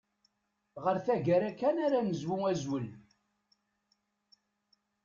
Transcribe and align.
Ɣer 0.83 0.97
taggara 1.05 1.49
kan 1.59 1.77
ara 1.85 1.99
negzu 2.05 2.35
azwel. 2.51 2.87